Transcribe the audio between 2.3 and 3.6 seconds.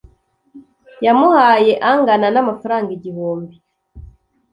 n’ amafaranga igihumbi.